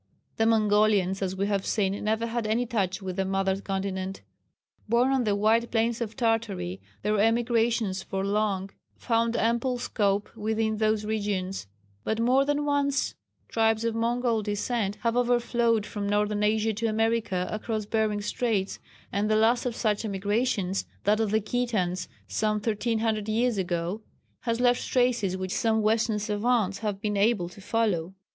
The 0.37 0.47
Mongolians, 0.47 1.21
as 1.21 1.35
we 1.35 1.45
have 1.45 1.63
seen, 1.63 2.03
never 2.03 2.25
had 2.25 2.47
any 2.47 2.65
touch 2.65 3.03
with 3.03 3.17
the 3.17 3.23
mother 3.23 3.61
continent. 3.61 4.21
Born 4.89 5.11
on 5.11 5.25
the 5.25 5.35
wide 5.35 5.69
plains 5.69 6.01
of 6.01 6.15
Tartary, 6.15 6.81
their 7.03 7.19
emigrations 7.19 8.01
for 8.01 8.25
long 8.25 8.71
found 8.97 9.35
ample 9.37 9.77
scope 9.77 10.35
within 10.35 10.77
those 10.77 11.05
regions; 11.05 11.67
but 12.03 12.17
more 12.19 12.45
than 12.45 12.65
once 12.65 13.13
tribes 13.47 13.85
of 13.85 13.93
Mongol 13.93 14.41
descent 14.41 14.95
have 15.01 15.15
overflowed 15.15 15.85
from 15.85 16.09
northern 16.09 16.41
Asia 16.41 16.73
to 16.73 16.87
America, 16.87 17.47
across 17.51 17.85
Behring's 17.85 18.25
Straits, 18.25 18.79
and 19.11 19.29
the 19.29 19.35
last 19.35 19.67
of 19.67 19.75
such 19.75 20.03
emigrations 20.03 20.87
that 21.03 21.19
of 21.19 21.29
the 21.29 21.41
Kitans, 21.41 22.07
some 22.27 22.55
1,300 22.55 23.29
years 23.29 23.59
ago 23.59 24.01
has 24.39 24.59
left 24.59 24.83
traces 24.87 25.37
which 25.37 25.53
some 25.53 25.83
western 25.83 26.17
savants 26.17 26.79
have 26.79 26.99
been 26.99 27.15
able 27.17 27.47
to 27.49 27.61
follow. 27.61 28.15